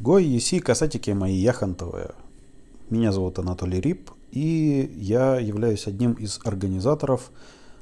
Гой, 0.00 0.24
еси, 0.24 0.60
касатики 0.60 1.10
мои 1.10 1.34
яхонтовые. 1.34 2.12
Меня 2.88 3.10
зовут 3.10 3.40
Анатолий 3.40 3.80
Рип, 3.80 4.12
и 4.30 4.92
я 4.96 5.40
являюсь 5.40 5.88
одним 5.88 6.12
из 6.12 6.38
организаторов 6.44 7.32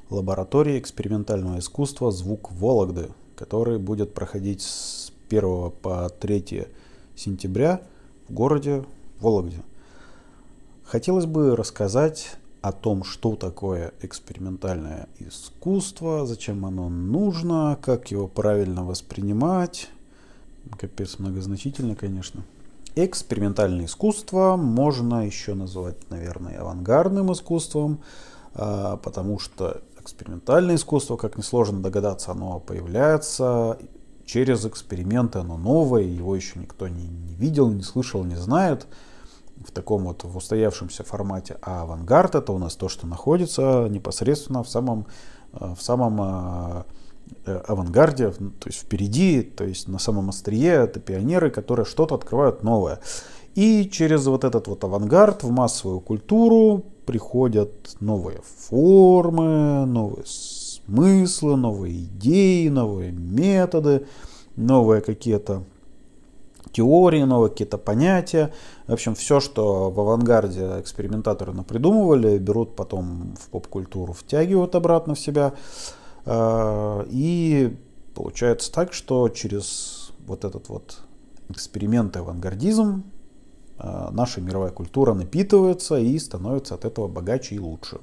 лаборатории 0.09 0.79
экспериментального 0.79 1.59
искусства 1.59 2.09
«Звук 2.09 2.51
Вологды», 2.53 3.09
который 3.35 3.77
будет 3.77 4.15
проходить 4.15 4.63
с 4.63 5.11
1 5.29 5.69
по 5.79 6.09
3 6.09 6.65
сентября 7.15 7.83
в 8.27 8.33
городе 8.33 8.83
Вологде. 9.19 9.61
Хотелось 10.85 11.27
бы 11.27 11.55
рассказать 11.55 12.31
о 12.63 12.71
том, 12.71 13.03
что 13.03 13.35
такое 13.35 13.93
экспериментальное 14.01 15.07
искусство, 15.19 16.25
зачем 16.25 16.65
оно 16.65 16.89
нужно, 16.89 17.77
как 17.79 18.09
его 18.09 18.27
правильно 18.27 18.83
воспринимать. 18.83 19.91
Капец 20.77 21.19
многозначительно, 21.19 21.95
конечно. 21.95 22.43
Экспериментальное 22.95 23.85
искусство 23.85 24.55
можно 24.57 25.25
еще 25.25 25.53
назвать, 25.53 26.09
наверное, 26.09 26.59
авангардным 26.59 27.31
искусством, 27.31 28.01
а, 28.53 28.97
потому 28.97 29.37
что 29.39 29.81
экспериментальное 29.99 30.75
искусство, 30.75 31.15
как 31.15 31.37
несложно 31.37 31.81
догадаться, 31.81 32.31
оно 32.31 32.59
появляется 32.59 33.77
через 34.25 34.65
эксперименты, 34.65 35.39
оно 35.39 35.57
новое, 35.57 36.03
его 36.03 36.35
еще 36.35 36.59
никто 36.59 36.87
не, 36.87 37.07
не 37.07 37.35
видел, 37.35 37.69
не 37.69 37.83
слышал, 37.83 38.23
не 38.23 38.35
знает 38.35 38.87
в 39.65 39.71
таком 39.71 40.05
вот 40.05 40.23
в 40.23 40.35
устоявшемся 40.35 41.03
формате. 41.03 41.57
А 41.61 41.83
авангард 41.83 42.35
это 42.35 42.51
у 42.51 42.57
нас 42.57 42.75
то, 42.75 42.89
что 42.89 43.07
находится 43.07 43.87
непосредственно 43.89 44.63
в 44.63 44.69
самом, 44.69 45.07
э, 45.53 45.73
в 45.75 45.81
самом 45.81 46.21
э, 46.21 46.83
авангарде, 47.45 48.31
то 48.31 48.67
есть 48.67 48.79
впереди, 48.79 49.41
то 49.41 49.63
есть 49.63 49.87
на 49.87 49.99
самом 49.99 50.29
острие, 50.29 50.73
это 50.73 50.99
пионеры, 50.99 51.49
которые 51.49 51.85
что-то 51.85 52.15
открывают 52.15 52.63
новое. 52.63 52.99
И 53.55 53.89
через 53.89 54.27
вот 54.27 54.43
этот 54.43 54.67
вот 54.67 54.83
авангард 54.83 55.43
в 55.43 55.49
массовую 55.49 55.99
культуру 55.99 56.83
приходят 57.05 57.71
новые 57.99 58.41
формы, 58.69 59.85
новые 59.85 60.25
смыслы, 60.25 61.57
новые 61.57 62.03
идеи, 62.03 62.67
новые 62.67 63.11
методы, 63.11 64.05
новые 64.55 65.01
какие-то 65.01 65.63
теории, 66.71 67.23
новые 67.23 67.49
какие-то 67.49 67.77
понятия. 67.77 68.53
В 68.85 68.93
общем, 68.93 69.15
все, 69.15 69.39
что 69.39 69.89
в 69.89 69.99
авангарде 69.99 70.79
экспериментаторы 70.79 71.53
напридумывали, 71.53 72.37
берут 72.37 72.75
потом 72.75 73.35
в 73.39 73.49
поп-культуру, 73.49 74.13
втягивают 74.13 74.75
обратно 74.75 75.15
в 75.15 75.19
себя. 75.19 75.53
А, 76.29 77.05
и 77.09 77.75
получается 78.13 78.71
так, 78.71 78.91
что 78.91 79.29
через 79.29 80.11
вот 80.25 80.43
этот 80.43 80.67
вот 80.67 80.99
эксперимент 81.47 82.17
и 82.17 82.19
авангардизм 82.19 83.05
а, 83.77 84.11
наша 84.11 84.41
мировая 84.41 84.71
культура 84.71 85.13
напитывается 85.13 85.97
и 85.97 86.19
становится 86.19 86.75
от 86.75 86.83
этого 86.83 87.07
богаче 87.07 87.55
и 87.55 87.59
лучше. 87.59 87.99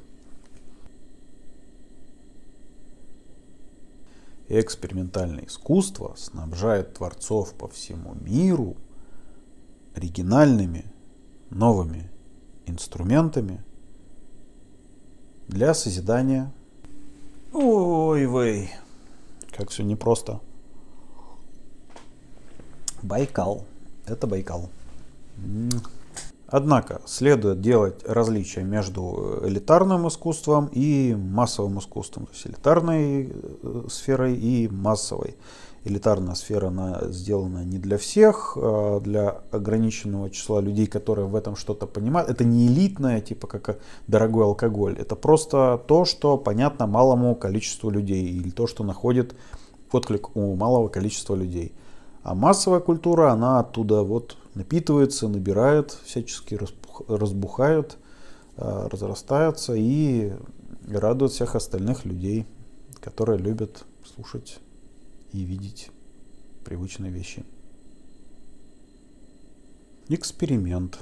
экспериментальное 4.49 5.47
искусство 5.47 6.15
снабжает 6.17 6.95
творцов 6.95 7.55
по 7.55 7.69
всему 7.69 8.15
миру 8.15 8.77
оригинальными 9.95 10.85
новыми 11.51 12.11
инструментами 12.67 13.65
для 15.49 15.75
созидания. 15.75 16.53
Ой, 17.57 18.27
вей, 18.27 18.69
как 19.57 19.71
все 19.71 19.85
непросто. 19.85 20.41
Байкал. 23.01 23.65
Это 24.07 24.27
Байкал. 24.27 24.71
Однако 26.49 27.01
следует 27.07 27.61
делать 27.61 28.03
различия 28.05 28.65
между 28.65 29.41
элитарным 29.45 30.09
искусством 30.09 30.67
и 30.73 31.15
массовым 31.15 31.79
искусством, 31.79 32.27
то 32.27 32.33
есть 32.33 32.47
элитарной 32.49 33.33
э, 33.33 33.85
сферой 33.89 34.35
и 34.35 34.69
массовой. 34.69 35.37
Элитарная 35.85 36.35
сфера 36.35 36.69
она 36.69 37.03
сделана 37.11 37.63
не 37.63 37.79
для 37.79 37.99
всех, 37.99 38.57
а 38.57 39.01
для 39.01 39.43
ограниченного 39.51 40.31
числа 40.31 40.61
людей, 40.61 40.87
которые 40.87 41.27
в 41.27 41.37
этом 41.37 41.57
что-то 41.57 41.87
понимают. 41.87 42.31
Это 42.31 42.43
не 42.43 42.67
элитное, 42.67 43.21
типа 43.21 43.47
как 43.47 43.79
дорогой 44.09 44.45
алкоголь. 44.45 44.97
Это 44.99 45.15
просто 45.15 45.83
то, 45.87 46.07
что 46.07 46.39
понятно 46.39 46.87
малому 46.87 47.35
количеству 47.35 47.91
людей 47.91 48.25
или 48.25 48.51
то, 48.51 48.67
что 48.67 48.83
находит 48.83 49.35
отклик 49.95 50.37
у 50.37 50.55
малого 50.57 50.89
количества 50.89 51.35
людей. 51.35 51.73
А 52.23 52.35
массовая 52.35 52.81
культура, 52.81 53.31
она 53.31 53.61
оттуда 53.61 54.03
вот 54.03 54.37
напитывается, 54.55 55.29
набирает, 55.29 55.97
всячески 56.05 56.59
разбухает, 57.09 57.99
а, 58.57 58.89
разрастается 58.89 59.75
и 59.75 60.33
радует 60.89 61.33
всех 61.33 61.55
остальных 61.55 62.05
людей, 62.05 62.47
которые 63.01 63.39
любят 63.39 63.85
слушать 64.05 64.59
и 65.35 65.45
видеть 65.45 65.91
привычные 66.65 67.11
вещи. 67.11 67.45
Эксперимент. 70.09 71.01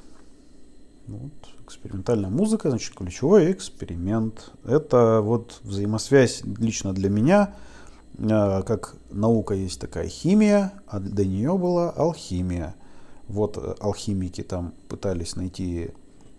Вот, 1.07 1.33
экспериментальная 1.65 2.31
музыка, 2.31 2.71
значит, 2.71 2.95
ключевой 2.95 3.53
эксперимент. 3.53 4.53
Это 4.65 5.21
вот 5.21 5.61
взаимосвязь 5.65 6.43
лично 6.45 6.95
для 6.95 7.11
меня, 7.11 7.55
а, 8.19 8.63
как 8.63 8.97
наука 9.11 9.55
есть 9.55 9.81
такая 9.81 10.09
химия, 10.09 10.73
а 10.87 10.99
до 10.99 11.27
нее 11.27 11.59
была 11.59 11.91
алхимия. 11.91 12.75
Вот 13.29 13.59
э, 13.59 13.75
алхимики 13.81 14.43
там 14.43 14.75
пытались 14.89 15.37
найти 15.37 15.91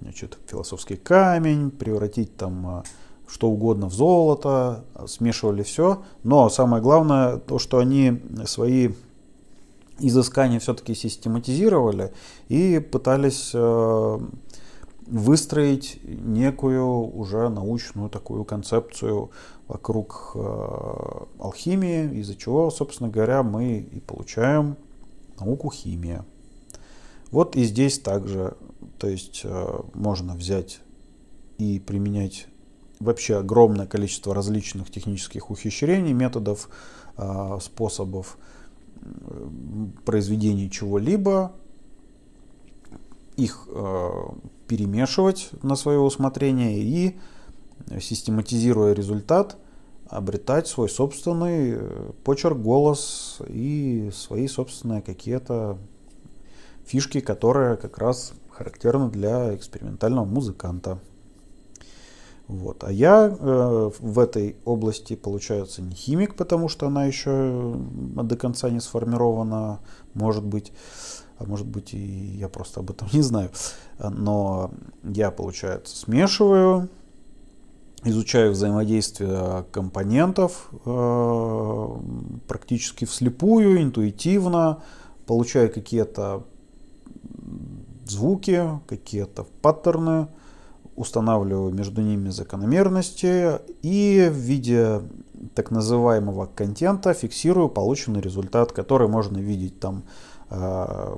значит, 0.02 0.38
философский 0.48 0.96
камень, 0.96 1.72
превратить 1.72 2.36
там 2.38 2.80
э, 2.80 2.84
что 3.28 3.50
угодно 3.50 3.88
в 3.88 3.94
золото, 3.94 4.84
смешивали 5.07 5.63
все. 5.63 6.03
Но 6.23 6.50
самое 6.50 6.81
главное, 6.81 7.38
то, 7.38 7.59
что 7.59 7.79
они 7.79 8.22
свои 8.45 8.89
изыскания 10.00 10.59
все-таки 10.59 10.95
систематизировали 10.95 12.13
и 12.50 12.79
пытались 12.79 13.51
э, 13.53 14.19
выстроить 15.07 16.00
некую 16.03 17.16
уже 17.16 17.50
научную 17.50 18.09
такую 18.09 18.44
концепцию 18.44 19.31
вокруг 19.67 20.35
алхимии, 21.39 22.19
из-за 22.19 22.35
чего, 22.35 22.69
собственно 22.69 23.09
говоря, 23.09 23.44
мы 23.44 23.78
и 23.79 24.00
получаем 24.00 24.78
науку 25.39 25.72
химия. 25.72 26.25
Вот 27.31 27.56
и 27.56 27.63
здесь 27.63 28.00
также, 28.00 28.56
то 29.00 29.07
есть 29.07 29.41
э, 29.44 29.79
можно 29.95 30.35
взять 30.35 30.81
и 31.57 31.79
применять 31.79 32.47
вообще 33.03 33.38
огромное 33.38 33.88
количество 33.88 34.34
различных 34.34 34.90
технических 34.90 35.52
ухищрений, 35.52 36.14
методов, 36.14 36.69
э, 37.18 37.58
способов 37.62 38.38
произведения 40.06 40.69
чего-либо, 40.69 41.52
их 43.36 43.68
э, 43.68 44.09
перемешивать 44.68 45.50
на 45.62 45.75
свое 45.75 46.00
усмотрение 46.00 46.80
и, 46.80 47.19
систематизируя 48.00 48.94
результат, 48.94 49.58
обретать 50.08 50.68
свой 50.68 50.90
собственный 50.90 51.80
почерк, 52.24 52.58
голос 52.58 53.40
и 53.47 54.09
свои 54.13 54.47
собственные 54.47 55.02
какие-то 55.02 55.78
фишки, 56.86 57.19
которые 57.19 57.78
как 57.78 57.97
раз 57.97 58.34
характерны 58.52 59.09
для 59.09 59.56
экспериментального 59.56 60.25
музыканта. 60.25 61.00
Вот. 62.48 62.84
А 62.84 62.92
я 62.92 63.28
э, 63.28 63.92
в 64.00 64.20
этой 64.20 64.58
области, 64.66 65.16
получается, 65.16 65.81
не 65.81 65.96
химик, 65.96 66.36
потому 66.36 66.68
что 66.68 66.88
она 66.88 67.06
еще 67.06 67.76
до 67.96 68.36
конца 68.36 68.70
не 68.70 68.80
сформирована, 68.80 69.80
может 70.14 70.44
быть. 70.44 70.72
А 71.38 71.46
может 71.46 71.66
быть, 71.66 71.94
и 71.94 71.98
я 71.98 72.50
просто 72.50 72.81
об 72.81 72.92
этом 72.92 73.07
не 73.13 73.22
знаю. 73.22 73.50
Но 73.98 74.72
я, 75.04 75.31
получается, 75.31 75.95
смешиваю, 75.95 76.90
изучаю 78.04 78.51
взаимодействие 78.51 79.66
компонентов 79.72 80.69
э, 80.86 81.88
практически 82.48 83.06
вслепую, 83.06 83.81
интуитивно, 83.81 84.84
получаю 85.25 85.72
какие-то 85.72 86.46
звуки, 88.06 88.80
какие-то 88.88 89.46
паттерны, 89.62 90.28
устанавливаю 90.95 91.74
между 91.74 92.01
ними 92.01 92.30
закономерности 92.30 93.60
и 93.81 94.30
в 94.31 94.36
виде 94.36 95.01
так 95.56 95.72
называемого 95.72 96.45
контента 96.45 97.13
фиксирую 97.13 97.69
полученный 97.69 98.22
результат, 98.22 98.72
который 98.72 99.07
можно 99.07 99.38
видеть 99.38 99.80
там 99.80 100.04
э, 100.50 101.16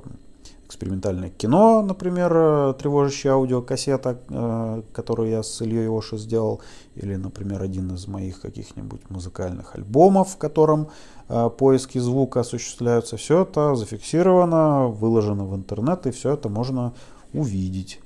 экспериментальное 0.66 1.30
кино, 1.30 1.82
например, 1.82 2.32
э, 2.34 2.74
тревожащая 2.78 3.34
аудиокассета, 3.34 4.18
э, 4.28 4.82
которую 4.92 5.30
я 5.30 5.42
с 5.42 5.60
Ильей 5.62 5.88
Оши 5.88 6.18
сделал, 6.18 6.60
или, 6.96 7.16
например, 7.16 7.62
один 7.62 7.94
из 7.94 8.06
моих 8.08 8.40
каких-нибудь 8.40 9.08
музыкальных 9.08 9.74
альбомов, 9.76 10.30
в 10.30 10.36
котором 10.38 10.88
э, 11.28 11.50
поиски 11.56 11.98
звука 11.98 12.40
осуществляются. 12.40 13.16
Все 13.16 13.42
это 13.42 13.74
зафиксировано, 13.74 14.88
выложено 14.88 15.44
в 15.44 15.54
интернет, 15.54 16.06
и 16.06 16.10
все 16.10 16.34
это 16.34 16.48
можно 16.48 16.92
увидеть. 17.32 18.00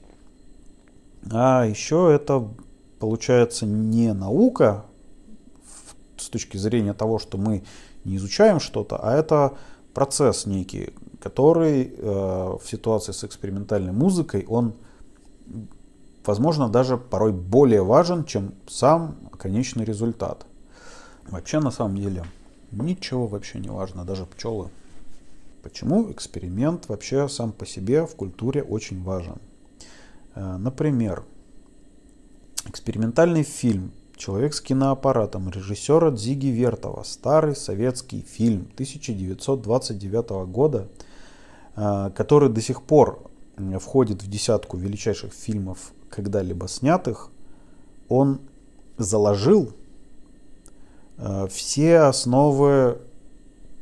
А 1.29 1.65
еще 1.65 2.11
это 2.15 2.49
получается 2.99 3.67
не 3.67 4.13
наука 4.13 4.85
с 6.17 6.29
точки 6.29 6.57
зрения 6.57 6.95
того, 6.95 7.19
что 7.19 7.39
мы 7.39 7.65
не 8.05 8.17
изучаем 8.17 8.61
что-то, 8.61 8.97
а 8.97 9.15
это 9.15 9.57
процесс 9.95 10.47
некий, 10.47 10.95
который 11.21 11.93
э, 11.97 12.03
в 12.03 12.63
ситуации 12.65 13.13
с 13.13 13.25
экспериментальной 13.25 13.93
музыкой, 13.93 14.45
он, 14.49 14.75
возможно, 16.25 16.69
даже 16.69 16.97
порой 16.97 17.33
более 17.33 17.83
важен, 17.83 18.25
чем 18.25 18.55
сам 18.69 19.17
конечный 19.39 19.85
результат. 19.85 20.47
Вообще, 21.29 21.61
на 21.61 21.71
самом 21.71 21.97
деле, 21.97 22.25
ничего 22.71 23.27
вообще 23.27 23.59
не 23.59 23.69
важно, 23.69 24.05
даже 24.05 24.27
пчелы. 24.27 24.71
Почему 25.63 26.11
эксперимент 26.11 26.89
вообще 26.89 27.29
сам 27.29 27.53
по 27.53 27.67
себе 27.67 28.07
в 28.07 28.15
культуре 28.15 28.63
очень 28.63 29.03
важен? 29.03 29.39
Э, 30.35 30.57
например, 30.57 31.25
экспериментальный 32.67 33.43
фильм 33.43 33.93
«Человек 34.17 34.55
с 34.55 34.61
киноаппаратом» 34.61 35.51
режиссера 35.51 36.11
Дзиги 36.11 36.49
Вертова, 36.49 37.03
старый 37.03 37.57
советский 37.57 38.23
фильм 38.23 38.69
1929 38.75 40.47
года, 40.47 40.89
э, 41.77 42.11
который 42.15 42.49
до 42.49 42.61
сих 42.61 42.83
пор 42.83 43.31
входит 43.79 44.23
в 44.23 44.31
десятку 44.31 44.77
величайших 44.77 45.33
фильмов, 45.33 45.93
когда-либо 46.09 46.67
снятых, 46.69 47.31
он 48.09 48.41
заложил 48.97 49.73
э, 51.19 51.47
все 51.49 52.01
основы 52.01 52.99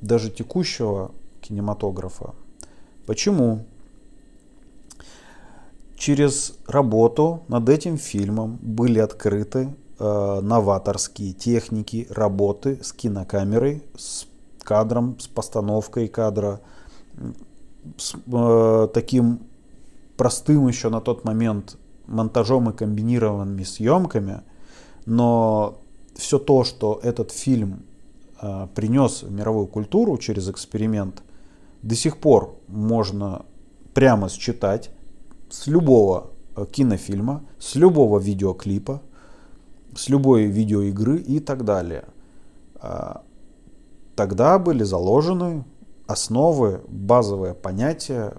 даже 0.00 0.30
текущего 0.30 1.12
кинематографа. 1.40 2.34
Почему? 3.06 3.64
Через 5.98 6.56
работу 6.68 7.42
над 7.48 7.68
этим 7.68 7.98
фильмом 7.98 8.60
были 8.62 9.00
открыты 9.00 9.74
э, 9.98 10.40
новаторские 10.40 11.32
техники 11.32 12.06
работы 12.08 12.78
с 12.84 12.92
кинокамерой, 12.92 13.82
с 13.96 14.26
кадром, 14.62 15.18
с 15.18 15.26
постановкой 15.26 16.06
кадра, 16.06 16.60
с 17.96 18.14
э, 18.14 18.88
таким 18.94 19.40
простым 20.16 20.68
еще 20.68 20.88
на 20.88 21.00
тот 21.00 21.24
момент 21.24 21.76
монтажом 22.06 22.70
и 22.70 22.72
комбинированными 22.72 23.64
съемками, 23.64 24.42
но 25.04 25.80
все 26.14 26.38
то, 26.38 26.62
что 26.62 27.00
этот 27.02 27.32
фильм 27.32 27.82
э, 28.40 28.68
принес 28.72 29.24
в 29.24 29.32
мировую 29.32 29.66
культуру 29.66 30.16
через 30.18 30.48
эксперимент, 30.48 31.24
до 31.82 31.96
сих 31.96 32.18
пор 32.18 32.56
можно 32.68 33.46
прямо 33.94 34.28
считать 34.28 34.90
с 35.50 35.66
любого 35.66 36.30
э, 36.56 36.66
кинофильма, 36.70 37.44
с 37.58 37.74
любого 37.74 38.18
видеоклипа, 38.18 39.02
с 39.96 40.08
любой 40.08 40.44
видеоигры 40.44 41.18
и 41.18 41.40
так 41.40 41.64
далее. 41.64 42.04
А, 42.76 43.22
тогда 44.14 44.58
были 44.58 44.84
заложены 44.84 45.64
основы, 46.06 46.82
базовые 46.88 47.54
понятия, 47.54 48.34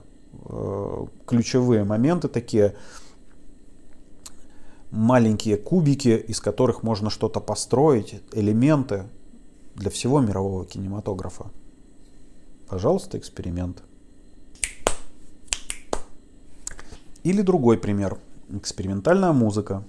э, 0.45 1.05
ключевые 1.25 1.83
моменты 1.83 2.27
такие, 2.27 2.75
маленькие 4.91 5.57
кубики, 5.57 6.17
из 6.27 6.39
которых 6.39 6.83
можно 6.83 7.09
что-то 7.09 7.39
построить, 7.39 8.21
элементы 8.33 9.03
для 9.75 9.89
всего 9.89 10.19
мирового 10.19 10.65
кинематографа. 10.65 11.45
Пожалуйста, 12.67 13.17
эксперимент. 13.17 13.83
Или 17.23 17.41
другой 17.41 17.77
пример. 17.77 18.17
Экспериментальная 18.49 19.31
музыка, 19.31 19.83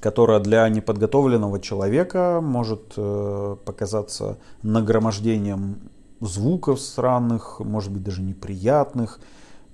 которая 0.00 0.40
для 0.40 0.68
неподготовленного 0.68 1.60
человека 1.60 2.40
может 2.42 2.94
э, 2.96 3.56
показаться 3.64 4.38
нагромождением 4.62 5.80
звуков 6.20 6.80
странных, 6.80 7.60
может 7.60 7.92
быть 7.92 8.02
даже 8.04 8.22
неприятных, 8.22 9.20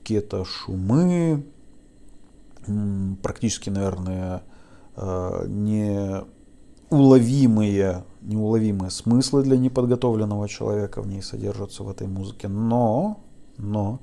какие-то 0.00 0.44
шумы, 0.44 1.44
практически, 3.22 3.70
наверное, 3.70 4.43
э, 4.96 5.46
неуловимые, 6.90 8.04
неуловимые 8.22 8.90
смыслы 8.90 9.43
для 9.43 9.56
неподготовленного 9.56 10.48
человека 10.48 11.02
в 11.02 11.08
ней 11.08 11.22
содержатся 11.22 11.82
в 11.82 11.90
этой 11.90 12.06
музыке. 12.06 12.48
Но, 12.48 13.20
но 13.58 14.00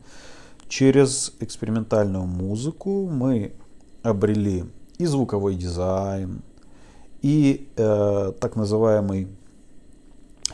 через 0.74 1.34
экспериментальную 1.40 2.26
музыку 2.26 3.08
мы 3.08 3.54
обрели 4.02 4.66
и 4.98 5.06
звуковой 5.06 5.54
дизайн, 5.54 6.42
и 7.22 7.70
э, 7.78 8.34
так 8.40 8.56
называемый, 8.56 9.28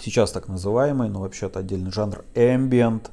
сейчас 0.01 0.33
так 0.33 0.49
называемый, 0.49 1.07
но 1.07 1.21
вообще-то 1.21 1.59
отдельный 1.59 1.93
жанр, 1.93 2.25
ambient, 2.35 3.11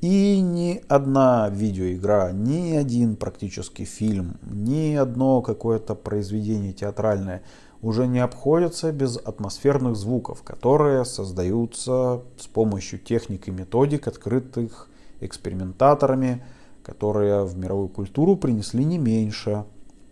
и 0.00 0.40
ни 0.40 0.82
одна 0.88 1.50
видеоигра, 1.50 2.32
ни 2.32 2.74
один 2.76 3.16
практически 3.16 3.84
фильм, 3.84 4.38
ни 4.42 4.94
одно 4.94 5.42
какое-то 5.42 5.94
произведение 5.94 6.72
театральное 6.72 7.42
уже 7.82 8.06
не 8.06 8.20
обходятся 8.20 8.90
без 8.90 9.18
атмосферных 9.18 9.96
звуков, 9.96 10.42
которые 10.44 11.04
создаются 11.04 12.22
с 12.38 12.46
помощью 12.46 13.00
техник 13.00 13.48
и 13.48 13.50
методик, 13.50 14.08
открытых 14.08 14.88
экспериментаторами, 15.20 16.44
которые 16.82 17.44
в 17.44 17.56
мировую 17.56 17.88
культуру 17.88 18.36
принесли 18.36 18.84
не 18.84 18.98
меньше, 18.98 19.64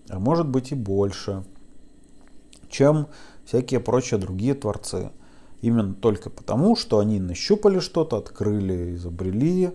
а 0.09 0.19
может 0.19 0.49
быть 0.49 0.73
и 0.73 0.75
больше, 0.75 1.45
чем 2.69 3.09
всякие 3.45 3.81
прочие 3.81 4.21
другие 4.21 4.55
творцы. 4.55 5.11
Именно 5.63 5.95
только 5.95 6.29
потому, 6.31 6.77
что 6.77 6.99
они 6.99 7.19
нащупали 7.19 7.79
что-то, 7.79 8.19
открыли, 8.19 8.95
изобрели, 8.95 9.71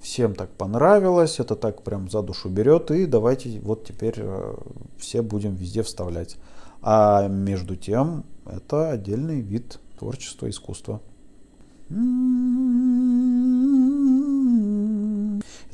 всем 0.00 0.34
так 0.34 0.50
понравилось, 0.50 1.40
это 1.40 1.56
так 1.56 1.82
прям 1.82 2.08
за 2.08 2.22
душу 2.22 2.48
берет, 2.48 2.90
и 2.90 3.06
давайте 3.06 3.60
вот 3.60 3.84
теперь 3.84 4.14
э, 4.16 4.54
все 4.98 5.22
будем 5.22 5.54
везде 5.54 5.82
вставлять. 5.82 6.36
А 6.80 7.28
между 7.28 7.76
тем, 7.76 8.24
это 8.46 8.90
отдельный 8.90 9.40
вид 9.40 9.78
творчества, 9.98 10.48
искусства. 10.48 11.00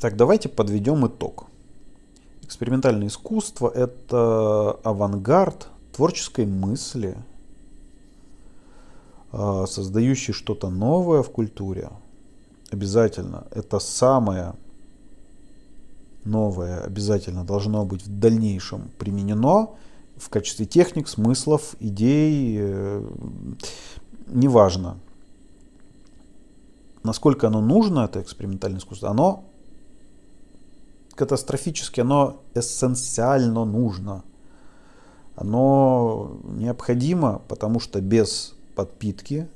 Итак, 0.03 0.17
давайте 0.17 0.49
подведем 0.49 1.07
итог. 1.07 1.45
Экспериментальное 2.41 3.07
искусство– 3.07 3.69
это 3.73 4.71
авангард 4.83 5.69
творческой 5.95 6.45
мысли, 6.45 7.15
а, 9.31 9.65
создающий 9.65 10.33
что-то 10.33 10.69
новое 10.69 11.23
в 11.23 11.29
культуре. 11.29 11.89
Обязательно. 12.69 13.47
Это 13.51 13.79
самое 13.79 14.55
новое 16.25 16.81
обязательно 16.81 17.45
должно 17.45 17.85
быть 17.85 18.05
в 18.05 18.19
дальнейшем 18.19 18.91
применено 18.99 19.69
в 20.17 20.27
качестве 20.27 20.65
техник, 20.65 21.07
смыслов, 21.07 21.77
идей, 21.79 22.57
э, 22.59 23.07
неважно 24.27 24.97
насколько 27.03 27.47
оно 27.47 27.61
нужно, 27.61 28.01
это 28.05 28.21
экспериментальное 28.21 28.79
искусство, 28.79 29.09
оно 29.09 29.43
катастрофически, 31.15 32.01
оно 32.01 32.41
эссенциально 32.53 33.65
нужно. 33.65 34.23
Оно 35.35 36.37
необходимо, 36.43 37.41
потому 37.47 37.79
что 37.79 38.01
без 38.01 38.55
подпитки, 38.75 39.47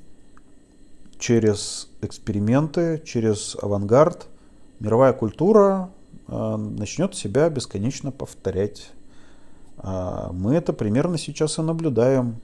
через 1.18 1.88
эксперименты, 2.00 3.02
через 3.04 3.56
авангард, 3.60 4.26
мировая 4.80 5.12
культура 5.12 5.90
э, 6.26 6.56
начнет 6.56 7.14
себя 7.14 7.48
бесконечно 7.48 8.10
повторять. 8.10 8.90
А 9.78 10.32
мы 10.32 10.54
это 10.54 10.72
примерно 10.72 11.18
сейчас 11.18 11.58
и 11.58 11.62
наблюдаем. 11.62 12.40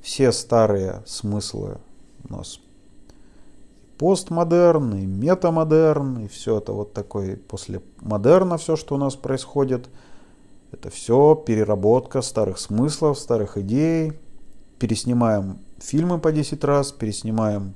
Все 0.00 0.32
старые 0.32 1.02
смыслы 1.06 1.78
у 2.28 2.32
нас 2.32 2.60
постмодерн, 4.00 4.96
и 4.96 5.04
метамодерн, 5.04 6.20
и 6.20 6.28
все 6.28 6.56
это 6.56 6.72
вот 6.72 6.94
такой 6.94 7.36
после 7.36 7.82
модерна 8.00 8.56
все, 8.56 8.74
что 8.74 8.94
у 8.94 8.98
нас 8.98 9.14
происходит. 9.14 9.90
Это 10.72 10.88
все 10.88 11.34
переработка 11.34 12.22
старых 12.22 12.58
смыслов, 12.58 13.18
старых 13.18 13.58
идей. 13.58 14.14
Переснимаем 14.78 15.58
фильмы 15.78 16.18
по 16.18 16.32
10 16.32 16.64
раз, 16.64 16.92
переснимаем 16.92 17.74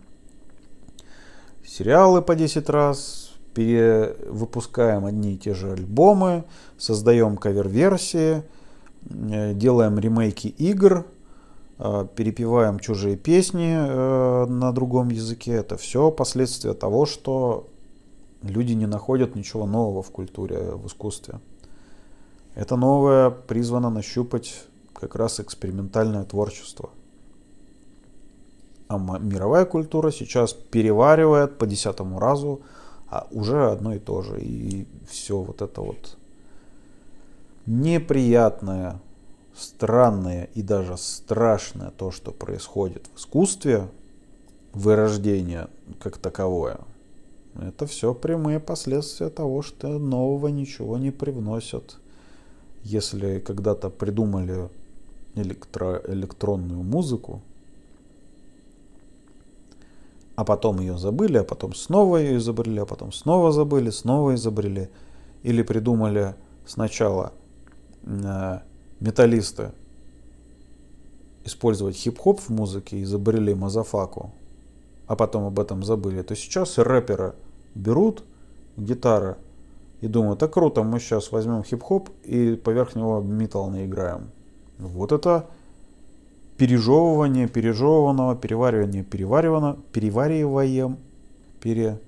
сериалы 1.62 2.22
по 2.22 2.34
10 2.34 2.70
раз, 2.70 3.32
перевыпускаем 3.52 5.04
одни 5.04 5.34
и 5.34 5.38
те 5.38 5.52
же 5.52 5.72
альбомы, 5.72 6.44
создаем 6.78 7.36
кавер-версии, 7.36 8.44
э, 9.10 9.52
делаем 9.52 9.98
ремейки 9.98 10.46
игр, 10.46 11.04
перепеваем 11.78 12.78
чужие 12.78 13.16
песни 13.16 13.74
э, 13.76 14.46
на 14.46 14.72
другом 14.72 15.08
языке. 15.08 15.52
Это 15.52 15.76
все 15.76 16.10
последствия 16.10 16.74
того, 16.74 17.06
что 17.06 17.68
люди 18.42 18.72
не 18.72 18.86
находят 18.86 19.34
ничего 19.34 19.66
нового 19.66 20.02
в 20.02 20.10
культуре, 20.10 20.72
в 20.72 20.86
искусстве. 20.86 21.40
Это 22.54 22.76
новое 22.76 23.30
призвано 23.30 23.90
нащупать 23.90 24.64
как 24.92 25.16
раз 25.16 25.40
экспериментальное 25.40 26.24
творчество. 26.24 26.90
А 28.86 28.98
мировая 28.98 29.64
культура 29.64 30.10
сейчас 30.12 30.52
переваривает 30.52 31.58
по 31.58 31.66
десятому 31.66 32.20
разу 32.20 32.62
а 33.14 33.28
уже 33.30 33.70
одно 33.70 33.94
и 33.94 34.00
то 34.00 34.22
же. 34.22 34.40
И 34.40 34.86
все 35.08 35.38
вот 35.40 35.62
это 35.62 35.80
вот 35.80 36.16
неприятное, 37.66 38.98
странное 39.56 40.48
и 40.54 40.62
даже 40.62 40.96
страшное 40.96 41.90
то, 41.90 42.10
что 42.10 42.32
происходит 42.32 43.08
в 43.14 43.18
искусстве, 43.18 43.88
вырождение 44.72 45.68
как 46.00 46.18
таковое, 46.18 46.80
это 47.60 47.86
все 47.86 48.14
прямые 48.14 48.58
последствия 48.58 49.28
того, 49.28 49.62
что 49.62 49.98
нового 49.98 50.48
ничего 50.48 50.98
не 50.98 51.10
привносят. 51.10 51.98
Если 52.82 53.38
когда-то 53.38 53.90
придумали 53.90 54.68
электро 55.36 56.02
электронную 56.06 56.82
музыку, 56.82 57.40
а 60.36 60.44
потом 60.44 60.80
ее 60.80 60.98
забыли, 60.98 61.38
а 61.38 61.44
потом 61.44 61.74
снова 61.74 62.16
ее 62.16 62.38
изобрели, 62.38 62.80
а 62.80 62.86
потом 62.86 63.12
снова 63.12 63.52
забыли, 63.52 63.90
снова 63.90 64.34
изобрели. 64.34 64.88
Или 65.44 65.62
придумали 65.62 66.34
сначала 66.66 67.32
э, 68.02 68.58
металлисты 69.04 69.72
использовать 71.44 71.94
хип-хоп 71.94 72.40
в 72.40 72.48
музыке, 72.48 73.02
изобрели 73.02 73.54
мазафаку, 73.54 74.32
а 75.06 75.14
потом 75.14 75.44
об 75.44 75.60
этом 75.60 75.82
забыли, 75.84 76.22
то 76.22 76.34
сейчас 76.34 76.78
рэперы 76.78 77.34
берут 77.74 78.24
гитары 78.76 79.36
и 80.00 80.08
думают, 80.08 80.38
так 80.40 80.54
круто, 80.54 80.82
мы 80.82 81.00
сейчас 81.00 81.32
возьмем 81.32 81.62
хип-хоп 81.62 82.08
и 82.24 82.54
поверх 82.56 82.96
него 82.96 83.20
метал 83.20 83.68
наиграем. 83.68 84.30
Вот 84.78 85.12
это 85.12 85.46
пережевывание 86.56 87.46
пережеванного, 87.46 88.36
переваривание 88.36 89.04
переваривано, 89.04 89.76
перевариваем, 89.92 90.98
пере, 91.60 92.00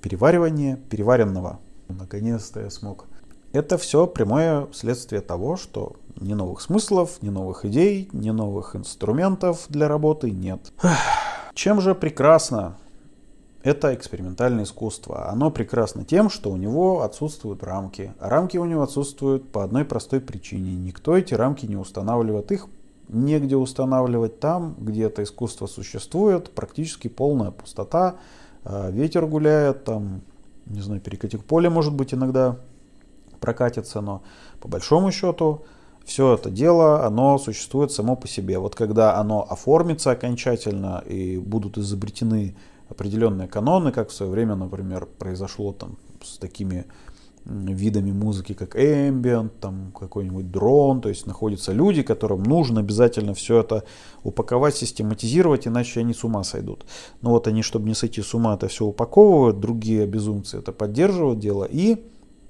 переваривание 0.00 0.76
переваренного. 0.88 1.60
Наконец-то 1.88 2.60
я 2.60 2.70
смог. 2.70 3.06
Это 3.52 3.78
все 3.78 4.06
прямое 4.06 4.66
следствие 4.72 5.20
того, 5.20 5.56
что 5.56 5.96
ни 6.20 6.34
новых 6.34 6.60
смыслов, 6.60 7.22
ни 7.22 7.30
новых 7.30 7.64
идей, 7.64 8.08
ни 8.12 8.30
новых 8.30 8.76
инструментов 8.76 9.66
для 9.68 9.88
работы 9.88 10.30
нет. 10.30 10.72
Чем 11.54 11.80
же 11.80 11.94
прекрасно 11.94 12.76
это 13.66 13.92
экспериментальное 13.94 14.62
искусство. 14.62 15.28
Оно 15.28 15.50
прекрасно 15.50 16.04
тем, 16.04 16.30
что 16.30 16.52
у 16.52 16.56
него 16.56 17.02
отсутствуют 17.02 17.64
рамки. 17.64 18.14
А 18.20 18.28
рамки 18.28 18.56
у 18.58 18.64
него 18.64 18.82
отсутствуют 18.82 19.50
по 19.50 19.64
одной 19.64 19.84
простой 19.84 20.20
причине. 20.20 20.76
Никто 20.76 21.16
эти 21.16 21.34
рамки 21.34 21.66
не 21.66 21.76
устанавливает. 21.76 22.52
Их 22.52 22.68
негде 23.08 23.56
устанавливать. 23.56 24.38
Там, 24.38 24.76
где 24.78 25.06
это 25.06 25.24
искусство 25.24 25.66
существует, 25.66 26.52
практически 26.52 27.08
полная 27.08 27.50
пустота. 27.50 28.14
А, 28.62 28.88
ветер 28.90 29.26
гуляет, 29.26 29.82
там, 29.82 30.20
не 30.66 30.80
знаю, 30.80 31.00
перекатик 31.00 31.44
поле 31.44 31.68
может 31.68 31.92
быть 31.92 32.14
иногда 32.14 32.58
прокатится, 33.40 34.00
но 34.00 34.22
по 34.60 34.68
большому 34.68 35.10
счету 35.12 35.64
все 36.04 36.34
это 36.34 36.50
дело, 36.50 37.04
оно 37.04 37.36
существует 37.38 37.90
само 37.90 38.16
по 38.16 38.28
себе. 38.28 38.58
Вот 38.58 38.74
когда 38.74 39.16
оно 39.16 39.46
оформится 39.48 40.12
окончательно 40.12 41.02
и 41.06 41.36
будут 41.36 41.78
изобретены 41.78 42.54
определенные 42.88 43.48
каноны, 43.48 43.90
как 43.90 44.10
в 44.10 44.12
свое 44.12 44.30
время, 44.30 44.54
например, 44.54 45.06
произошло 45.18 45.72
там 45.72 45.96
с 46.22 46.38
такими 46.38 46.86
видами 47.44 48.10
музыки, 48.10 48.54
как 48.54 48.76
ambient, 48.76 49.50
там 49.60 49.92
какой-нибудь 49.98 50.50
дрон, 50.50 51.00
то 51.00 51.08
есть 51.08 51.26
находятся 51.26 51.72
люди, 51.72 52.02
которым 52.02 52.42
нужно 52.42 52.80
обязательно 52.80 53.34
все 53.34 53.60
это 53.60 53.84
упаковать, 54.24 54.74
систематизировать, 54.74 55.68
иначе 55.68 56.00
они 56.00 56.12
с 56.12 56.24
ума 56.24 56.42
сойдут. 56.42 56.86
Но 57.22 57.30
вот 57.30 57.46
они, 57.46 57.62
чтобы 57.62 57.86
не 57.88 57.94
сойти 57.94 58.20
с 58.20 58.34
ума, 58.34 58.54
это 58.54 58.66
все 58.66 58.84
упаковывают, 58.84 59.60
другие 59.60 60.06
безумцы 60.06 60.58
это 60.58 60.72
поддерживают 60.72 61.38
дело, 61.38 61.64
и 61.64 62.04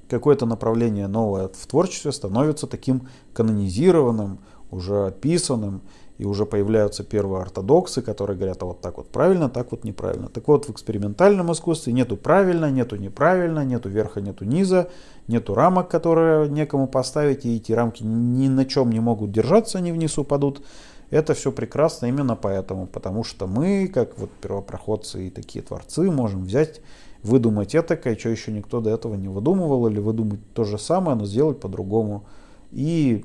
какое-то 0.09 0.47
направление 0.47 1.07
новое 1.07 1.49
в 1.49 1.67
творчестве 1.67 2.13
становится 2.13 2.67
таким 2.67 3.09
канонизированным, 3.33 4.39
уже 4.71 5.07
описанным, 5.07 5.83
и 6.19 6.25
уже 6.25 6.47
появляются 6.47 7.05
первые 7.05 7.43
ортодоксы, 7.43 8.01
которые 8.01 8.37
говорят, 8.37 8.63
а 8.63 8.67
вот 8.67 8.81
так 8.81 8.97
вот 8.97 9.09
правильно, 9.09 9.51
так 9.51 9.71
вот 9.71 9.85
неправильно. 9.85 10.29
Так 10.29 10.49
вот, 10.49 10.67
в 10.67 10.71
экспериментальном 10.71 11.53
искусстве 11.53 11.93
нету 11.93 12.17
правильно, 12.17 12.71
нету 12.71 12.97
неправильно, 12.97 13.65
нету 13.65 13.89
верха, 13.91 14.21
нету 14.21 14.45
низа, 14.45 14.89
нету 15.29 15.55
рамок, 15.55 15.89
которые 15.89 16.49
некому 16.49 16.89
поставить, 16.89 17.45
и 17.45 17.57
эти 17.57 17.73
рамки 17.73 18.03
ни 18.03 18.49
на 18.49 18.65
чем 18.65 18.91
не 18.91 19.01
могут 19.01 19.31
держаться, 19.31 19.79
они 19.79 19.93
вниз 19.93 20.17
упадут. 20.19 20.63
Это 21.11 21.35
все 21.35 21.53
прекрасно 21.53 22.07
именно 22.07 22.35
поэтому, 22.37 22.87
потому 22.87 23.23
что 23.23 23.47
мы, 23.47 23.89
как 23.89 24.19
вот 24.19 24.31
первопроходцы 24.43 25.29
и 25.29 25.31
такие 25.31 25.65
творцы, 25.65 26.11
можем 26.11 26.45
взять, 26.45 26.81
выдумать 27.23 27.75
это, 27.75 27.97
что 28.19 28.29
еще 28.29 28.53
никто 28.53 28.81
до 28.81 28.91
этого 28.91 29.15
не 29.15 29.29
выдумывал, 29.29 29.87
или 29.87 30.01
выдумать 30.01 30.41
то 30.53 30.65
же 30.65 30.79
самое, 30.79 31.17
но 31.17 31.25
сделать 31.25 31.61
по-другому. 31.61 32.25
И 32.73 33.25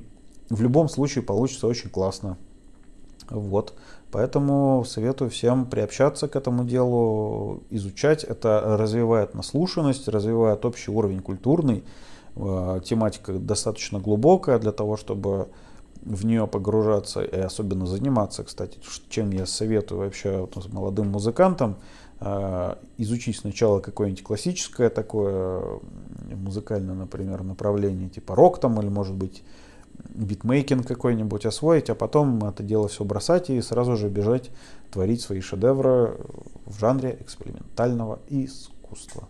в 0.50 0.62
любом 0.62 0.90
случае 0.90 1.24
получится 1.24 1.68
очень 1.68 1.90
классно. 1.90 2.38
Вот. 3.30 3.74
Поэтому 4.12 4.84
советую 4.86 5.30
всем 5.30 5.66
приобщаться 5.66 6.28
к 6.28 6.36
этому 6.36 6.66
делу, 6.66 7.64
изучать. 7.70 8.24
Это 8.26 8.78
развивает 8.78 9.34
наслушанность, 9.34 10.08
развивает 10.08 10.66
общий 10.66 10.92
уровень 10.92 11.22
культурный. 11.22 11.84
Э, 12.36 12.82
тематика 12.84 13.34
достаточно 13.34 14.00
глубокая 14.00 14.60
для 14.60 14.74
того, 14.74 14.98
чтобы 14.98 15.48
в 16.01 16.25
нее 16.25 16.48
погружаться 16.48 17.22
и 17.22 17.39
особенно 17.39 17.86
заниматься, 17.86 18.43
кстати, 18.43 18.79
чем 19.10 19.31
я 19.31 19.46
советую 19.46 20.00
вообще 20.00 20.39
вот, 20.39 20.72
молодым 20.74 21.10
музыкантам, 21.10 21.77
э, 22.20 22.75
изучить 22.98 23.38
сначала 23.38 23.79
какое-нибудь 23.79 24.24
классическое 24.24 24.89
такое 24.89 25.79
музыкальное, 26.34 26.96
например, 26.96 27.43
направление, 27.43 28.10
типа 28.10 28.36
рок 28.36 28.60
там, 28.60 28.79
или 28.81 28.89
может 28.89 29.15
быть 29.15 29.43
битмейкинг 30.10 30.88
какой-нибудь 30.88 31.46
освоить, 31.46 31.89
а 31.89 31.96
потом 31.96 32.43
это 32.43 32.63
дело 32.63 32.88
все 32.88 33.03
бросать 33.03 33.50
и 33.50 33.62
сразу 33.62 33.96
же 33.96 34.10
бежать 34.10 34.50
творить 34.91 35.22
свои 35.22 35.41
шедевры 35.41 36.17
в 36.65 36.79
жанре 36.79 37.17
экспериментального 37.20 38.20
искусства. 38.27 39.27